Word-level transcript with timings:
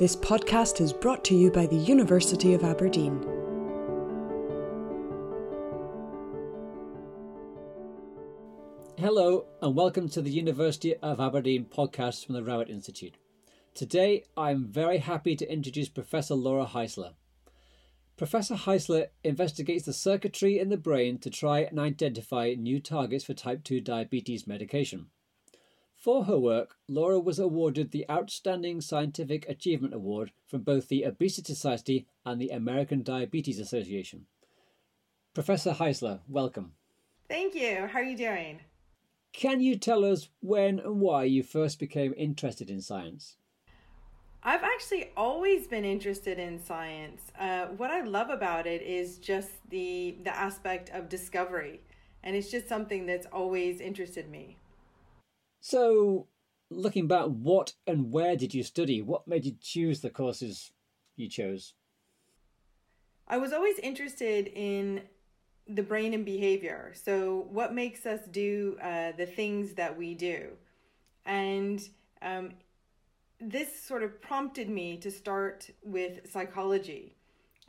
This 0.00 0.16
podcast 0.16 0.80
is 0.80 0.94
brought 0.94 1.22
to 1.26 1.34
you 1.34 1.50
by 1.50 1.66
the 1.66 1.76
University 1.76 2.54
of 2.54 2.64
Aberdeen. 2.64 3.20
Hello, 8.96 9.44
and 9.60 9.76
welcome 9.76 10.08
to 10.08 10.22
the 10.22 10.30
University 10.30 10.96
of 10.96 11.20
Aberdeen 11.20 11.66
podcast 11.66 12.24
from 12.24 12.34
the 12.34 12.42
Rowett 12.42 12.70
Institute. 12.70 13.18
Today, 13.74 14.24
I'm 14.38 14.64
very 14.64 14.96
happy 14.96 15.36
to 15.36 15.52
introduce 15.52 15.90
Professor 15.90 16.34
Lora 16.34 16.64
Heisler. 16.64 17.12
Professor 18.16 18.54
Heisler 18.54 19.08
investigates 19.22 19.84
the 19.84 19.92
circuitry 19.92 20.58
in 20.58 20.70
the 20.70 20.78
brain 20.78 21.18
to 21.18 21.28
try 21.28 21.58
and 21.58 21.78
identify 21.78 22.54
new 22.56 22.80
targets 22.80 23.24
for 23.24 23.34
type 23.34 23.64
2 23.64 23.82
diabetes 23.82 24.46
medication. 24.46 25.08
For 26.00 26.24
her 26.24 26.38
work, 26.38 26.76
Lora 26.88 27.20
was 27.20 27.38
awarded 27.38 27.90
the 27.90 28.08
Outstanding 28.10 28.80
Scientific 28.80 29.46
Achievement 29.46 29.92
Award 29.92 30.32
from 30.46 30.62
both 30.62 30.88
the 30.88 31.04
Obesity 31.04 31.52
Society 31.52 32.06
and 32.24 32.40
the 32.40 32.48
American 32.48 33.02
Diabetes 33.02 33.60
Association. 33.60 34.24
Professor 35.34 35.72
Heisler, 35.72 36.20
welcome. 36.26 36.72
Thank 37.28 37.54
you. 37.54 37.86
How 37.86 37.98
are 37.98 38.02
you 38.02 38.16
doing? 38.16 38.60
Can 39.34 39.60
you 39.60 39.76
tell 39.76 40.06
us 40.06 40.30
when 40.40 40.78
and 40.78 41.00
why 41.00 41.24
you 41.24 41.42
first 41.42 41.78
became 41.78 42.14
interested 42.16 42.70
in 42.70 42.80
science? 42.80 43.36
I've 44.42 44.64
actually 44.64 45.10
always 45.18 45.66
been 45.66 45.84
interested 45.84 46.38
in 46.38 46.64
science. 46.64 47.20
Uh, 47.38 47.66
what 47.76 47.90
I 47.90 48.00
love 48.04 48.30
about 48.30 48.66
it 48.66 48.80
is 48.80 49.18
just 49.18 49.50
the 49.68 50.16
the 50.24 50.34
aspect 50.34 50.88
of 50.94 51.10
discovery, 51.10 51.82
and 52.22 52.34
it's 52.34 52.50
just 52.50 52.70
something 52.70 53.04
that's 53.04 53.26
always 53.26 53.82
interested 53.82 54.30
me. 54.30 54.56
So, 55.60 56.26
looking 56.70 57.06
back, 57.06 57.26
what 57.26 57.74
and 57.86 58.10
where 58.10 58.36
did 58.36 58.54
you 58.54 58.62
study? 58.62 59.02
What 59.02 59.28
made 59.28 59.44
you 59.44 59.56
choose 59.60 60.00
the 60.00 60.10
courses 60.10 60.72
you 61.16 61.28
chose? 61.28 61.74
I 63.28 63.36
was 63.36 63.52
always 63.52 63.78
interested 63.78 64.48
in 64.48 65.02
the 65.68 65.82
brain 65.82 66.14
and 66.14 66.24
behavior. 66.24 66.92
So, 66.94 67.46
what 67.50 67.74
makes 67.74 68.06
us 68.06 68.20
do 68.30 68.78
uh, 68.82 69.12
the 69.16 69.26
things 69.26 69.74
that 69.74 69.96
we 69.96 70.14
do, 70.14 70.48
and 71.26 71.80
um, 72.22 72.54
this 73.40 73.80
sort 73.80 74.02
of 74.02 74.20
prompted 74.20 74.68
me 74.68 74.96
to 74.98 75.10
start 75.10 75.70
with 75.82 76.30
psychology 76.30 77.16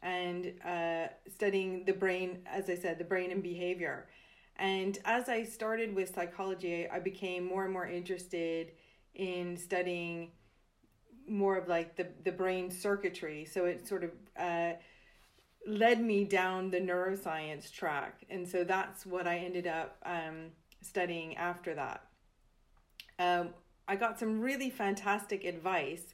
and 0.02 0.54
uh, 0.66 1.08
studying 1.30 1.86
the 1.86 1.94
brain, 1.94 2.40
as 2.46 2.70
I 2.70 2.76
said, 2.76 2.98
the 2.98 3.04
brain 3.04 3.32
and 3.32 3.44
behavior. 3.44 4.08
And 4.62 5.00
as 5.06 5.28
I 5.28 5.44
started 5.44 5.96
with 5.96 6.14
psychology, 6.14 6.88
I 6.88 7.00
became 7.00 7.44
more 7.44 7.64
and 7.64 7.74
more 7.74 7.88
interested 7.88 8.74
in 9.16 9.58
studying 9.58 10.34
more 11.28 11.58
of 11.58 11.68
like 11.68 11.96
the, 11.96 12.08
the 12.24 12.32
brain 12.32 12.70
circuitry. 12.70 13.44
So 13.44 13.66
it 13.66 13.88
sort 13.88 14.04
of 14.04 14.12
uh, 14.38 14.74
led 15.66 16.00
me 16.00 16.26
down 16.26 16.70
the 16.70 16.80
neuroscience 16.80 17.72
track. 17.72 18.24
And 18.30 18.48
so 18.48 18.64
that's 18.64 19.04
what 19.04 19.28
I 19.28 19.38
ended 19.38 19.66
up 19.66 19.98
um, 20.06 20.52
studying 20.82 21.36
after 21.38 21.74
that. 21.74 22.06
Um, 23.18 23.56
I 23.88 23.96
got 23.96 24.20
some 24.20 24.42
really 24.42 24.70
fantastic 24.70 25.44
advice 25.44 26.14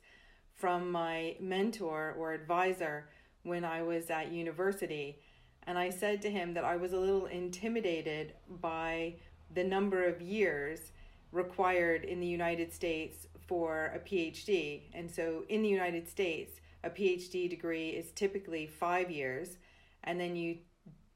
from 0.56 0.90
my 0.90 1.36
mentor 1.42 2.16
or 2.18 2.32
advisor 2.32 3.10
when 3.44 3.66
I 3.66 3.82
was 3.82 4.10
at 4.10 4.32
university. 4.32 5.20
And 5.68 5.78
I 5.78 5.90
said 5.90 6.22
to 6.24 6.32
him 6.32 6.54
that 6.56 6.64
I 6.64 6.78
was 6.78 6.94
a 6.94 7.00
little 7.00 7.26
intimidated 7.26 8.34
by 8.62 9.16
the 9.54 9.64
number 9.64 10.06
of 10.06 10.22
years 10.22 10.92
required 11.32 12.06
in 12.06 12.22
the 12.22 12.28
United 12.28 12.74
States 12.74 13.28
for 13.48 13.92
a 13.94 14.00
PhD. 14.00 14.84
And 14.94 15.12
so 15.12 15.44
in 15.50 15.62
the 15.62 15.70
United 15.70 16.08
States, 16.08 16.62
a 16.84 16.90
PhD 16.90 17.50
degree 17.50 17.90
is 17.90 18.12
typically 18.12 18.66
five 18.66 19.12
years, 19.12 19.58
and 20.06 20.20
then 20.20 20.36
you 20.38 20.60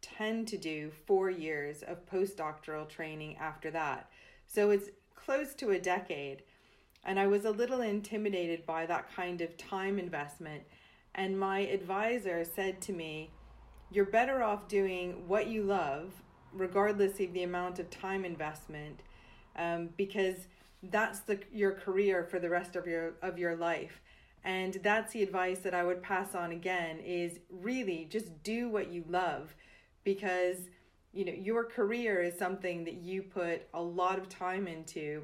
tend 0.02 0.48
to 0.50 0.58
do 0.58 0.92
four 1.06 1.30
years 1.30 1.82
of 1.84 2.06
postdoctoral 2.06 2.90
training 2.90 3.38
after 3.38 3.72
that. 3.72 4.10
So 4.48 4.72
it's 4.72 4.90
close 5.16 5.54
to 5.56 5.72
a 5.72 5.80
decade. 5.80 6.44
And 7.06 7.20
I 7.20 7.28
was 7.28 7.46
a 7.46 7.52
little 7.52 7.82
intimidated 7.82 8.66
by 8.66 8.86
that 8.86 9.16
kind 9.16 9.42
of 9.42 9.58
time 9.58 9.98
investment. 9.98 10.64
And 11.16 11.40
my 11.40 11.60
advisor 11.60 12.44
said 12.44 12.82
to 12.82 12.94
me, 12.94 13.32
You're 13.92 14.06
better 14.06 14.42
off 14.42 14.68
doing 14.68 15.28
what 15.28 15.48
you 15.48 15.64
love, 15.64 16.14
regardless 16.54 17.20
of 17.20 17.34
the 17.34 17.44
amount 17.44 17.80
of 17.80 17.90
time 17.90 18.24
investment, 18.24 19.02
um, 19.58 19.90
because 19.98 20.48
that's 20.84 21.20
the 21.20 21.40
your 21.52 21.74
career 21.74 22.24
for 22.24 22.40
the 22.40 22.50
rest 22.50 22.76
of 22.76 22.88
your 22.88 23.14
of 23.22 23.38
your 23.38 23.56
life. 23.56 24.02
And 24.44 24.80
that's 24.82 25.14
the 25.14 25.22
advice 25.22 25.60
that 25.60 25.76
I 25.76 25.84
would 25.84 26.02
pass 26.02 26.34
on 26.34 26.52
again 26.52 27.00
is 27.00 27.40
really 27.50 28.08
just 28.10 28.42
do 28.44 28.70
what 28.70 28.92
you 28.92 29.04
love 29.08 29.54
because 30.04 30.58
you 31.14 31.26
know 31.26 31.34
your 31.34 31.66
career 31.66 32.22
is 32.22 32.38
something 32.40 32.86
that 32.86 32.96
you 32.96 33.22
put 33.22 33.68
a 33.74 33.82
lot 33.82 34.18
of 34.18 34.30
time 34.30 34.68
into 34.68 35.24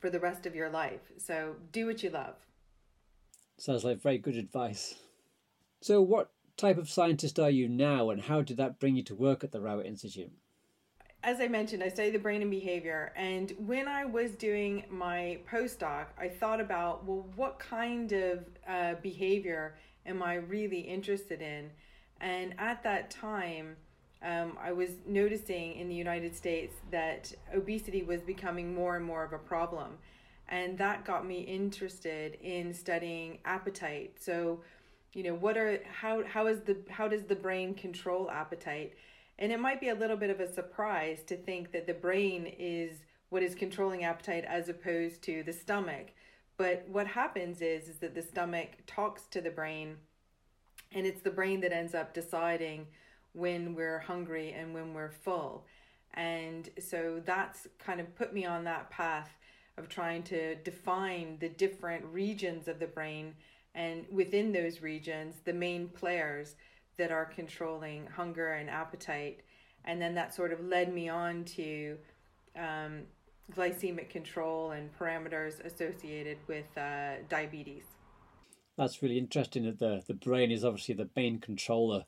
for 0.00 0.10
the 0.10 0.20
rest 0.20 0.46
of 0.46 0.54
your 0.54 0.70
life. 0.70 1.12
So 1.18 1.56
do 1.72 1.86
what 1.86 2.02
you 2.02 2.10
love. 2.10 2.34
Sounds 3.58 3.84
like 3.84 4.00
very 4.00 4.18
good 4.18 4.36
advice. 4.36 4.94
So, 5.82 6.00
what 6.00 6.30
type 6.60 6.78
of 6.78 6.90
scientist 6.90 7.38
are 7.38 7.50
you 7.50 7.68
now, 7.68 8.10
and 8.10 8.20
how 8.20 8.42
did 8.42 8.58
that 8.58 8.78
bring 8.78 8.96
you 8.96 9.02
to 9.04 9.14
work 9.14 9.42
at 9.42 9.52
the 9.52 9.60
Rowett 9.60 9.86
Institute? 9.86 10.30
As 11.22 11.40
I 11.40 11.48
mentioned, 11.48 11.82
I 11.82 11.88
study 11.88 12.10
the 12.10 12.18
brain 12.18 12.40
and 12.40 12.50
behavior. 12.50 13.12
And 13.16 13.52
when 13.58 13.88
I 13.88 14.04
was 14.04 14.32
doing 14.32 14.84
my 14.90 15.38
postdoc, 15.50 16.06
I 16.18 16.28
thought 16.28 16.60
about, 16.60 17.04
well, 17.04 17.26
what 17.36 17.58
kind 17.58 18.12
of 18.12 18.44
uh, 18.66 18.94
behavior 19.02 19.76
am 20.06 20.22
I 20.22 20.36
really 20.36 20.80
interested 20.80 21.42
in? 21.42 21.70
And 22.20 22.54
at 22.58 22.82
that 22.84 23.10
time, 23.10 23.76
um, 24.22 24.56
I 24.60 24.72
was 24.72 24.90
noticing 25.06 25.74
in 25.76 25.88
the 25.88 25.94
United 25.94 26.36
States 26.36 26.74
that 26.90 27.32
obesity 27.54 28.02
was 28.02 28.20
becoming 28.20 28.74
more 28.74 28.96
and 28.96 29.04
more 29.04 29.24
of 29.24 29.32
a 29.32 29.38
problem. 29.38 29.98
And 30.48 30.76
that 30.78 31.04
got 31.04 31.26
me 31.26 31.40
interested 31.40 32.38
in 32.42 32.74
studying 32.74 33.38
appetite. 33.44 34.16
So, 34.18 34.60
you 35.12 35.22
know, 35.24 35.34
what 35.34 35.56
are 35.56 35.80
how 35.92 36.24
how 36.24 36.46
is 36.46 36.60
the 36.60 36.76
how 36.88 37.08
does 37.08 37.24
the 37.24 37.34
brain 37.34 37.74
control 37.74 38.30
appetite? 38.30 38.94
And 39.38 39.50
it 39.50 39.58
might 39.60 39.80
be 39.80 39.88
a 39.88 39.94
little 39.94 40.16
bit 40.16 40.30
of 40.30 40.40
a 40.40 40.52
surprise 40.52 41.22
to 41.24 41.36
think 41.36 41.72
that 41.72 41.86
the 41.86 41.94
brain 41.94 42.46
is 42.58 43.00
what 43.30 43.42
is 43.42 43.54
controlling 43.54 44.04
appetite 44.04 44.44
as 44.44 44.68
opposed 44.68 45.22
to 45.22 45.42
the 45.42 45.52
stomach. 45.52 46.08
But 46.56 46.86
what 46.88 47.06
happens 47.06 47.62
is 47.62 47.88
is 47.88 47.96
that 47.98 48.14
the 48.14 48.22
stomach 48.22 48.68
talks 48.86 49.22
to 49.30 49.40
the 49.40 49.50
brain 49.50 49.96
and 50.92 51.06
it's 51.06 51.22
the 51.22 51.30
brain 51.30 51.60
that 51.60 51.72
ends 51.72 51.94
up 51.94 52.12
deciding 52.12 52.86
when 53.32 53.74
we're 53.74 54.00
hungry 54.00 54.52
and 54.52 54.74
when 54.74 54.92
we're 54.92 55.10
full. 55.10 55.66
And 56.14 56.68
so 56.80 57.22
that's 57.24 57.68
kind 57.78 58.00
of 58.00 58.14
put 58.16 58.34
me 58.34 58.44
on 58.44 58.64
that 58.64 58.90
path 58.90 59.30
of 59.78 59.88
trying 59.88 60.24
to 60.24 60.56
define 60.56 61.38
the 61.40 61.48
different 61.48 62.04
regions 62.06 62.68
of 62.68 62.80
the 62.80 62.86
brain 62.86 63.34
and 63.74 64.04
within 64.10 64.52
those 64.52 64.82
regions, 64.82 65.36
the 65.44 65.52
main 65.52 65.88
players 65.88 66.56
that 66.96 67.10
are 67.10 67.24
controlling 67.24 68.06
hunger 68.06 68.52
and 68.52 68.68
appetite. 68.68 69.40
And 69.84 70.00
then 70.00 70.14
that 70.16 70.34
sort 70.34 70.52
of 70.52 70.60
led 70.60 70.92
me 70.92 71.08
on 71.08 71.44
to 71.56 71.96
um, 72.56 73.02
glycemic 73.54 74.10
control 74.10 74.72
and 74.72 74.90
parameters 74.98 75.64
associated 75.64 76.38
with 76.46 76.66
uh, 76.76 77.22
diabetes. 77.28 77.84
That's 78.76 79.02
really 79.02 79.18
interesting 79.18 79.64
that 79.64 79.78
the, 79.78 80.02
the 80.06 80.14
brain 80.14 80.50
is 80.50 80.64
obviously 80.64 80.94
the 80.94 81.08
main 81.16 81.38
controller 81.38 82.04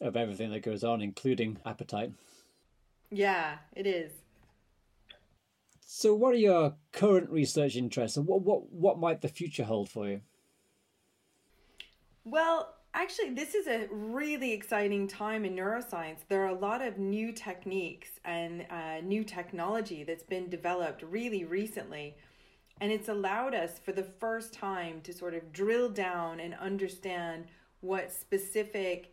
of 0.00 0.16
everything 0.16 0.50
that 0.52 0.62
goes 0.62 0.84
on, 0.84 1.02
including 1.02 1.58
appetite. 1.66 2.12
Yeah, 3.10 3.56
it 3.74 3.86
is. 3.86 4.12
So, 5.80 6.14
what 6.14 6.34
are 6.34 6.38
your 6.38 6.74
current 6.92 7.30
research 7.30 7.74
interests, 7.74 8.16
and 8.16 8.26
what 8.26 8.42
what 8.42 8.70
what 8.70 9.00
might 9.00 9.22
the 9.22 9.28
future 9.28 9.64
hold 9.64 9.90
for 9.90 10.08
you? 10.08 10.20
Well, 12.30 12.76
actually, 12.94 13.30
this 13.30 13.56
is 13.56 13.66
a 13.66 13.88
really 13.90 14.52
exciting 14.52 15.08
time 15.08 15.44
in 15.44 15.56
neuroscience. 15.56 16.18
There 16.28 16.44
are 16.44 16.54
a 16.54 16.54
lot 16.54 16.80
of 16.80 16.96
new 16.96 17.32
techniques 17.32 18.20
and 18.24 18.66
uh, 18.70 19.00
new 19.02 19.24
technology 19.24 20.04
that's 20.04 20.22
been 20.22 20.48
developed 20.48 21.02
really 21.02 21.42
recently. 21.42 22.14
And 22.80 22.92
it's 22.92 23.08
allowed 23.08 23.56
us 23.56 23.80
for 23.80 23.90
the 23.90 24.04
first 24.04 24.54
time 24.54 25.00
to 25.00 25.12
sort 25.12 25.34
of 25.34 25.52
drill 25.52 25.88
down 25.88 26.38
and 26.38 26.54
understand 26.54 27.46
what 27.80 28.12
specific 28.12 29.12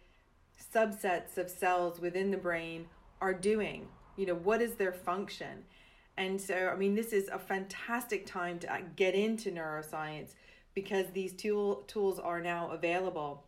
subsets 0.76 1.40
of 1.40 1.50
cells 1.50 2.00
within 2.00 2.30
the 2.30 2.38
brain 2.38 2.86
are 3.20 3.34
doing. 3.34 3.88
You 4.16 4.28
know, 4.28 4.36
what 4.36 4.62
is 4.62 4.76
their 4.76 4.94
function? 4.94 5.64
And 6.18 6.40
so, 6.40 6.70
I 6.72 6.76
mean, 6.76 6.94
this 6.94 7.14
is 7.14 7.30
a 7.30 7.40
fantastic 7.40 8.28
time 8.28 8.60
to 8.60 8.72
uh, 8.72 8.78
get 8.96 9.16
into 9.16 9.50
neuroscience 9.50 10.36
because 10.78 11.08
these 11.12 11.34
tool, 11.34 11.78
tools 11.88 12.20
are 12.20 12.40
now 12.40 12.70
available. 12.70 13.44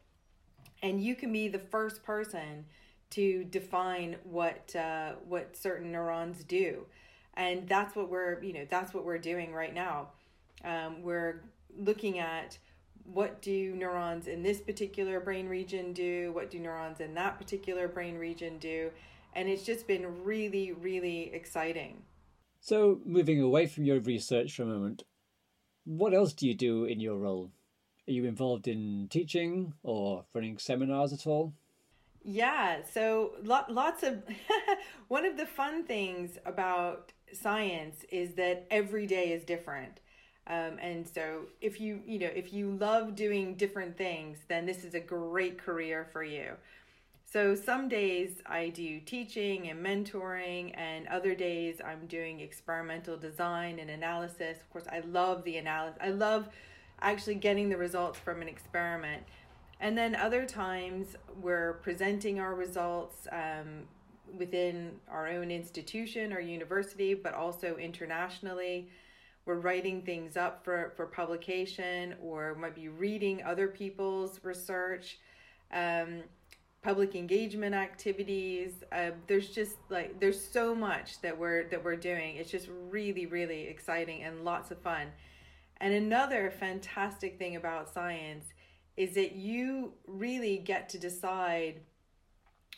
And 0.82 1.00
you 1.00 1.14
can 1.14 1.32
be 1.32 1.48
the 1.48 1.60
first 1.60 2.02
person 2.02 2.66
to 3.12 3.44
define 3.44 4.16
what 4.24 4.76
uh, 4.76 5.12
what 5.28 5.56
certain 5.56 5.92
neurons 5.92 6.44
do, 6.44 6.88
and 7.36 7.70
that's 7.70 7.96
what 7.96 8.10
we're 8.10 8.42
you 8.42 8.54
know 8.54 8.66
that's 8.68 8.96
what 8.96 9.06
we're 9.06 9.20
doing 9.20 9.54
right 9.54 9.76
now. 9.76 10.08
Um, 10.64 11.04
we're 11.04 11.44
looking 11.78 12.18
at 12.18 12.58
what 13.04 13.44
do 13.44 13.76
neurons 13.76 14.26
in 14.28 14.42
this 14.42 14.60
particular 14.60 15.20
brain 15.20 15.48
region 15.48 15.94
do? 15.94 16.32
What 16.32 16.50
do 16.50 16.58
neurons 16.58 17.00
in 17.00 17.14
that 17.14 17.38
particular 17.38 17.88
brain 17.88 18.18
region 18.18 18.58
do? 18.58 18.90
And 19.36 19.48
it's 19.48 19.64
just 19.64 19.86
been 19.86 20.24
really, 20.24 20.72
really 20.72 21.32
exciting. 21.32 22.02
So, 22.60 23.02
moving 23.06 23.40
away 23.40 23.68
from 23.68 23.86
your 23.86 24.00
research 24.00 24.56
for 24.56 24.64
a 24.64 24.66
moment, 24.66 25.04
what 25.86 26.14
else 26.14 26.34
do 26.34 26.48
you 26.48 26.56
do 26.56 26.86
in 26.86 27.00
your 27.00 27.18
role? 27.18 27.52
Are 28.08 28.12
you 28.12 28.26
involved 28.26 28.68
in 28.68 29.08
teaching 29.10 29.74
or 29.84 30.26
running 30.34 30.58
seminars 30.58 31.14
at 31.14 31.28
all? 31.28 31.54
Yeah, 32.24 32.80
so 32.92 33.34
lot, 33.44 33.72
lots 33.72 34.04
of 34.04 34.24
one 35.08 35.26
of 35.26 35.38
the 35.38 35.46
fun 35.46 35.86
things 35.86 36.38
about 36.46 37.14
science 37.34 38.04
is 38.12 38.34
that 38.36 38.68
every 38.70 39.08
day 39.08 39.32
is 39.32 39.44
different. 39.44 40.00
Um, 40.48 40.80
and 40.82 41.08
so 41.08 41.46
if 41.62 41.80
you 41.80 42.02
you 42.06 42.18
know 42.18 42.32
if 42.34 42.52
you 42.52 42.72
love 42.72 43.16
doing 43.16 43.56
different 43.56 43.96
things, 43.98 44.40
then 44.48 44.66
this 44.66 44.84
is 44.84 44.96
a 44.96 45.00
great 45.00 45.60
career 45.60 46.08
for 46.12 46.24
you. 46.24 46.54
So 47.32 47.54
some 47.54 47.90
days 47.90 48.42
I 48.48 48.70
do 48.70 49.00
teaching 49.00 49.70
and 49.70 49.86
mentoring, 49.86 50.76
and 50.76 51.08
other 51.10 51.36
days 51.36 51.80
I'm 51.86 52.08
doing 52.08 52.40
experimental 52.40 53.18
design 53.18 53.78
and 53.78 53.92
analysis. 53.92 54.58
Of 54.58 54.70
course, 54.72 54.86
I 54.92 55.02
love 55.02 55.44
the 55.44 55.58
analysis. 55.58 56.00
I 56.02 56.10
love 56.10 56.50
actually 57.02 57.36
getting 57.36 57.70
the 57.70 57.78
results 57.78 58.18
from 58.18 58.42
an 58.42 58.48
experiment. 58.48 59.22
And 59.80 59.96
then 59.96 60.16
other 60.16 60.44
times 60.48 61.16
we're 61.40 61.74
presenting 61.84 62.40
our 62.40 62.56
results 62.56 63.28
um, 63.32 63.84
within 64.36 64.94
our 65.08 65.28
own 65.28 65.52
institution 65.52 66.34
or 66.34 66.40
university, 66.40 67.14
but 67.14 67.36
also 67.36 67.76
internationally. 67.78 68.90
We're 69.46 69.60
writing 69.60 70.02
things 70.02 70.36
up 70.36 70.64
for, 70.64 70.94
for 70.98 71.06
publication 71.06 72.16
or 72.24 72.56
might 72.56 72.74
be 72.74 72.90
reading 72.90 73.44
other 73.44 73.68
people's 73.68 74.40
research, 74.44 75.20
um, 75.72 76.24
public 76.82 77.16
engagement 77.16 77.76
activities. 77.76 78.84
Uh, 78.92 79.12
there's 79.28 79.50
just 79.50 79.76
like 79.90 80.20
there's 80.20 80.44
so 80.44 80.74
much 80.74 81.22
that 81.22 81.38
we're 81.38 81.68
that 81.70 81.84
we're 81.84 81.96
doing. 81.96 82.38
It's 82.38 82.52
just 82.52 82.68
really 82.90 83.26
really 83.26 83.64
exciting 83.68 84.24
and 84.24 84.46
lots 84.46 84.72
of 84.72 84.80
fun. 84.82 85.08
And 85.82 85.94
another 85.94 86.52
fantastic 86.52 87.38
thing 87.38 87.56
about 87.56 87.94
science 87.94 88.46
is 88.98 89.16
that 89.16 89.34
you 89.34 89.94
really 90.08 90.58
get 90.58 90.90
to 90.90 90.98
decide 90.98 91.80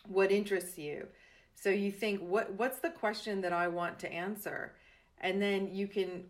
what 0.07 0.31
interests 0.31 0.77
you. 0.77 1.07
So 1.55 1.69
you 1.69 1.91
think 1.91 2.21
what 2.21 2.53
what's 2.53 2.79
the 2.79 2.89
question 2.89 3.41
that 3.41 3.53
I 3.53 3.67
want 3.67 3.99
to 3.99 4.11
answer? 4.11 4.73
And 5.19 5.41
then 5.41 5.69
you 5.71 5.87
can 5.87 6.23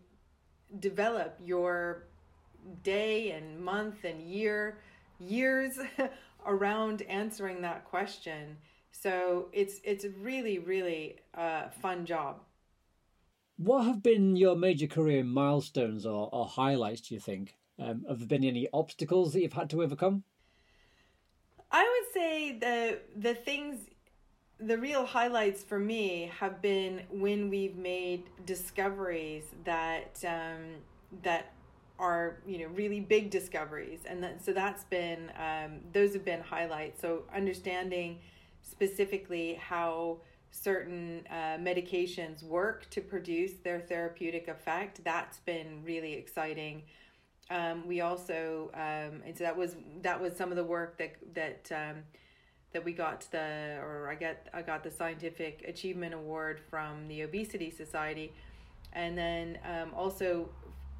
develop 0.78 1.38
your 1.42 2.04
day 2.82 3.32
and 3.32 3.58
month 3.60 4.04
and 4.04 4.20
year 4.22 4.78
years 5.18 5.78
around 6.46 7.02
answering 7.02 7.62
that 7.62 7.84
question. 7.84 8.56
So 8.90 9.48
it's 9.52 9.80
it's 9.84 10.04
really 10.20 10.58
really 10.58 11.16
a 11.34 11.70
fun 11.70 12.04
job. 12.04 12.40
What 13.56 13.84
have 13.84 14.02
been 14.02 14.36
your 14.36 14.56
major 14.56 14.86
career 14.86 15.22
milestones 15.22 16.04
or, 16.04 16.28
or 16.32 16.46
highlights, 16.46 17.02
do 17.02 17.14
you 17.14 17.20
think? 17.20 17.54
Um, 17.78 18.04
have 18.08 18.18
there 18.18 18.26
been 18.26 18.44
any 18.44 18.68
obstacles 18.72 19.32
that 19.32 19.40
you've 19.40 19.52
had 19.52 19.70
to 19.70 19.82
overcome? 19.82 20.24
I 21.70 21.82
would 21.82 22.12
say 22.12 22.58
the 22.58 22.98
the 23.16 23.34
things 23.34 23.86
the 24.60 24.78
real 24.78 25.04
highlights 25.04 25.62
for 25.62 25.78
me 25.78 26.30
have 26.38 26.62
been 26.62 27.02
when 27.10 27.50
we've 27.50 27.76
made 27.76 28.24
discoveries 28.46 29.44
that 29.64 30.22
um, 30.26 30.76
that 31.22 31.52
are 32.02 32.38
you 32.46 32.58
know 32.58 32.66
really 32.74 33.00
big 33.00 33.30
discoveries 33.30 34.00
and 34.06 34.22
that, 34.22 34.44
so 34.44 34.52
that's 34.52 34.84
been 34.84 35.30
um, 35.38 35.80
those 35.92 36.12
have 36.12 36.24
been 36.24 36.40
highlights 36.40 37.00
so 37.00 37.22
understanding 37.34 38.18
specifically 38.62 39.54
how 39.54 40.18
certain 40.52 41.26
uh, 41.30 41.56
medications 41.58 42.42
work 42.42 42.88
to 42.90 43.00
produce 43.00 43.54
their 43.64 43.80
therapeutic 43.80 44.48
effect. 44.48 45.02
That's 45.02 45.38
been 45.40 45.82
really 45.84 46.12
exciting. 46.12 46.82
Um, 47.50 47.86
we 47.88 48.02
also 48.02 48.70
um, 48.74 49.22
and 49.26 49.36
so 49.36 49.44
that 49.44 49.56
was 49.56 49.76
that 50.02 50.20
was 50.20 50.36
some 50.36 50.50
of 50.50 50.56
the 50.56 50.64
work 50.64 50.98
that 50.98 51.16
that 51.34 51.70
um, 51.74 52.02
that 52.72 52.84
we 52.84 52.92
got 52.92 53.26
the 53.30 53.78
or 53.82 54.08
I 54.10 54.14
get 54.14 54.48
I 54.54 54.62
got 54.62 54.84
the 54.84 54.90
scientific 54.90 55.64
achievement 55.66 56.14
award 56.14 56.60
from 56.70 57.08
the 57.08 57.22
Obesity 57.22 57.70
Society, 57.70 58.32
and 58.92 59.16
then 59.18 59.58
um, 59.64 59.92
also 59.94 60.48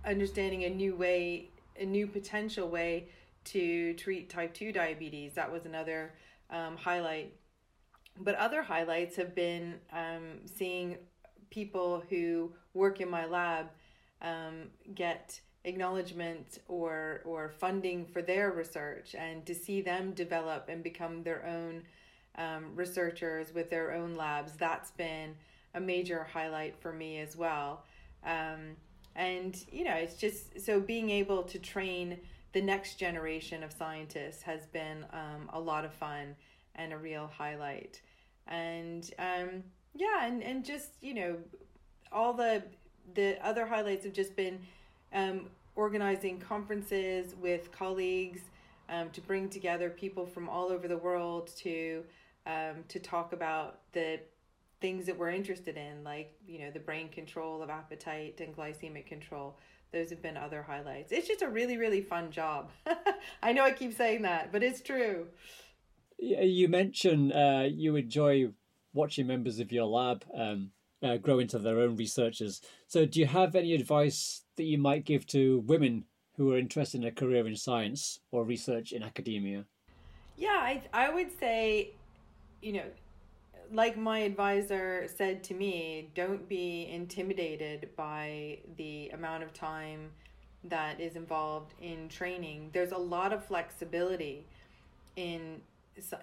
understanding 0.04 0.64
a 0.64 0.70
new 0.70 0.94
way, 0.94 1.50
a 1.78 1.84
new 1.84 2.06
potential 2.06 2.68
way 2.68 3.08
to 3.44 3.94
treat 3.94 4.30
type 4.30 4.54
two 4.54 4.72
diabetes. 4.72 5.34
That 5.34 5.50
was 5.50 5.66
another 5.66 6.12
um, 6.50 6.76
highlight. 6.76 7.34
But 8.18 8.34
other 8.36 8.62
highlights 8.62 9.16
have 9.16 9.34
been 9.34 9.76
um, 9.92 10.40
seeing 10.44 10.98
people 11.50 12.02
who 12.08 12.52
work 12.74 13.00
in 13.00 13.10
my 13.10 13.26
lab 13.26 13.70
um, 14.20 14.70
get 14.94 15.40
acknowledgement 15.64 16.58
or 16.66 17.20
or 17.24 17.48
funding 17.48 18.04
for 18.04 18.20
their 18.20 18.50
research 18.50 19.14
and 19.16 19.46
to 19.46 19.54
see 19.54 19.80
them 19.80 20.12
develop 20.12 20.68
and 20.68 20.82
become 20.82 21.22
their 21.22 21.46
own 21.46 21.82
um, 22.36 22.74
researchers 22.74 23.54
with 23.54 23.70
their 23.70 23.92
own 23.92 24.16
labs. 24.16 24.54
That's 24.56 24.90
been 24.92 25.34
a 25.74 25.80
major 25.80 26.24
highlight 26.24 26.80
for 26.80 26.92
me 26.92 27.18
as 27.18 27.36
well. 27.36 27.84
Um, 28.24 28.76
and 29.16 29.64
you 29.70 29.84
know 29.84 29.94
it's 29.94 30.14
just 30.14 30.60
so 30.60 30.80
being 30.80 31.10
able 31.10 31.42
to 31.42 31.58
train 31.58 32.18
the 32.52 32.60
next 32.60 32.96
generation 32.96 33.62
of 33.62 33.72
scientists 33.72 34.42
has 34.42 34.66
been 34.66 35.04
um, 35.12 35.48
a 35.52 35.60
lot 35.60 35.84
of 35.84 35.92
fun 35.92 36.36
and 36.74 36.92
a 36.92 36.98
real 36.98 37.30
highlight. 37.36 38.00
And 38.46 39.10
um, 39.18 39.62
yeah, 39.94 40.26
and, 40.26 40.42
and 40.42 40.64
just, 40.64 40.90
you 41.00 41.14
know, 41.14 41.36
all 42.10 42.32
the 42.32 42.62
the 43.14 43.44
other 43.44 43.66
highlights 43.66 44.04
have 44.04 44.12
just 44.12 44.36
been 44.36 44.60
um, 45.12 45.46
organizing 45.74 46.38
conferences 46.38 47.34
with 47.40 47.72
colleagues 47.72 48.40
um, 48.88 49.10
to 49.10 49.20
bring 49.20 49.48
together 49.48 49.90
people 49.90 50.24
from 50.24 50.48
all 50.48 50.70
over 50.70 50.86
the 50.86 50.96
world 50.96 51.50
to 51.56 52.04
um, 52.46 52.84
to 52.88 52.98
talk 52.98 53.32
about 53.32 53.80
the 53.92 54.20
things 54.82 55.06
that 55.06 55.16
we're 55.16 55.30
interested 55.30 55.78
in, 55.78 56.04
like 56.04 56.34
you 56.46 56.58
know 56.58 56.70
the 56.70 56.80
brain 56.80 57.08
control 57.08 57.62
of 57.62 57.70
appetite 57.70 58.40
and 58.40 58.54
glycemic 58.54 59.06
control. 59.06 59.56
Those 59.92 60.10
have 60.10 60.20
been 60.20 60.36
other 60.36 60.62
highlights. 60.62 61.12
It's 61.12 61.28
just 61.28 61.40
a 61.40 61.48
really 61.48 61.78
really 61.78 62.02
fun 62.02 62.30
job. 62.30 62.70
I 63.42 63.52
know 63.52 63.64
I 63.64 63.70
keep 63.70 63.94
saying 63.96 64.22
that, 64.22 64.52
but 64.52 64.62
it's 64.62 64.82
true. 64.82 65.28
You 66.18 66.68
mentioned 66.68 67.32
uh, 67.32 67.68
you 67.70 67.96
enjoy 67.96 68.50
watching 68.92 69.26
members 69.26 69.58
of 69.58 69.72
your 69.72 69.86
lab 69.86 70.24
um, 70.36 70.70
uh, 71.02 71.16
grow 71.16 71.38
into 71.38 71.58
their 71.58 71.78
own 71.78 71.96
researchers. 71.96 72.60
So, 72.86 73.06
do 73.06 73.20
you 73.20 73.26
have 73.26 73.54
any 73.54 73.74
advice 73.74 74.42
that 74.56 74.64
you 74.64 74.78
might 74.78 75.04
give 75.04 75.26
to 75.28 75.60
women 75.60 76.04
who 76.36 76.52
are 76.52 76.58
interested 76.58 77.00
in 77.00 77.06
a 77.06 77.12
career 77.12 77.46
in 77.46 77.56
science 77.56 78.20
or 78.30 78.44
research 78.44 78.92
in 78.92 79.02
academia? 79.02 79.64
Yeah, 80.36 80.58
I, 80.60 80.82
I 80.92 81.10
would 81.10 81.38
say, 81.38 81.92
you 82.62 82.72
know, 82.72 82.84
like 83.72 83.96
my 83.96 84.20
advisor 84.20 85.08
said 85.16 85.42
to 85.44 85.54
me, 85.54 86.10
don't 86.14 86.46
be 86.48 86.88
intimidated 86.92 87.88
by 87.96 88.58
the 88.76 89.08
amount 89.10 89.42
of 89.42 89.54
time 89.54 90.10
that 90.64 91.00
is 91.00 91.16
involved 91.16 91.72
in 91.80 92.08
training. 92.08 92.70
There's 92.72 92.92
a 92.92 92.98
lot 92.98 93.32
of 93.32 93.44
flexibility 93.44 94.46
in 95.16 95.60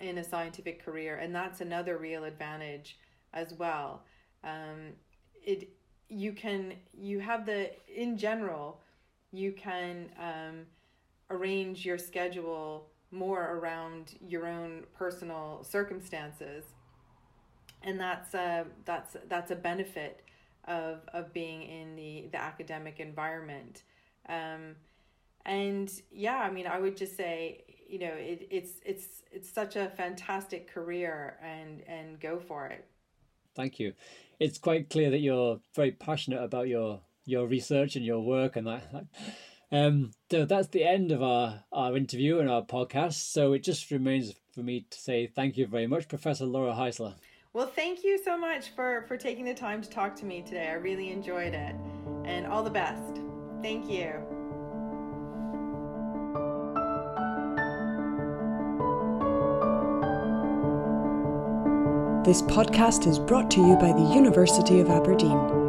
in 0.01 0.17
a 0.17 0.23
scientific 0.23 0.83
career, 0.83 1.17
and 1.17 1.33
that's 1.33 1.61
another 1.61 1.97
real 1.97 2.23
advantage 2.23 2.97
as 3.33 3.53
well. 3.53 4.03
Um, 4.43 4.93
it 5.43 5.69
you 6.07 6.33
can 6.33 6.73
you 6.93 7.19
have 7.19 7.45
the 7.45 7.71
in 7.87 8.17
general 8.17 8.81
you 9.31 9.51
can 9.51 10.09
um, 10.19 10.65
arrange 11.29 11.85
your 11.85 11.97
schedule 11.97 12.87
more 13.11 13.57
around 13.57 14.15
your 14.27 14.47
own 14.47 14.83
personal 14.97 15.63
circumstances 15.63 16.63
and 17.83 17.99
that's 17.99 18.33
a 18.33 18.65
that's 18.85 19.15
that's 19.27 19.51
a 19.51 19.55
benefit 19.55 20.23
of 20.65 20.99
of 21.13 21.33
being 21.33 21.63
in 21.63 21.95
the 21.95 22.27
the 22.31 22.41
academic 22.41 22.99
environment. 22.99 23.83
Um, 24.27 24.75
and 25.45 26.01
yeah 26.11 26.35
i 26.39 26.51
mean 26.51 26.67
i 26.67 26.77
would 26.77 26.97
just 26.97 27.15
say 27.15 27.63
you 27.89 27.97
know 27.97 28.13
it, 28.13 28.47
it's 28.51 28.73
it's 28.85 29.23
it's 29.31 29.49
such 29.49 29.75
a 29.75 29.89
fantastic 29.89 30.71
career 30.71 31.37
and 31.43 31.81
and 31.87 32.19
go 32.19 32.39
for 32.39 32.67
it. 32.67 32.85
Thank 33.55 33.79
you. 33.79 33.93
It's 34.39 34.57
quite 34.57 34.89
clear 34.89 35.09
that 35.09 35.19
you're 35.19 35.59
very 35.75 35.91
passionate 35.91 36.43
about 36.43 36.67
your 36.67 37.01
your 37.25 37.47
research 37.47 37.95
and 37.95 38.05
your 38.05 38.21
work 38.21 38.55
and 38.55 38.67
that. 38.67 39.05
Um 39.71 40.11
so 40.31 40.45
that's 40.45 40.69
the 40.69 40.83
end 40.83 41.11
of 41.11 41.21
our 41.21 41.63
our 41.71 41.97
interview 41.97 42.39
and 42.39 42.49
our 42.49 42.63
podcast. 42.63 43.31
So 43.31 43.53
it 43.53 43.63
just 43.63 43.91
remains 43.91 44.33
for 44.53 44.61
me 44.61 44.85
to 44.89 44.97
say 44.99 45.27
thank 45.27 45.57
you 45.57 45.67
very 45.67 45.87
much 45.87 46.07
professor 46.07 46.45
lora 46.45 46.73
heisler 46.73 47.15
well, 47.51 47.65
thank 47.65 48.03
you 48.03 48.19
so 48.23 48.37
much 48.37 48.69
for, 48.75 49.05
for 49.07 49.17
taking 49.17 49.43
the 49.43 49.55
time 49.55 49.81
to 49.81 49.89
talk 49.89 50.15
to 50.17 50.25
me 50.25 50.43
today. 50.43 50.67
I 50.67 50.73
really 50.73 51.11
enjoyed 51.11 51.55
it. 51.55 51.75
And 52.23 52.45
all 52.45 52.61
the 52.61 52.69
best. 52.69 53.19
Thank 53.63 53.89
you. 53.89 54.13
This 62.23 62.43
podcast 62.43 63.07
is 63.07 63.17
brought 63.17 63.49
to 63.51 63.61
you 63.65 63.75
by 63.77 63.93
the 63.93 64.13
University 64.13 64.79
of 64.79 64.89
Aberdeen. 64.89 65.68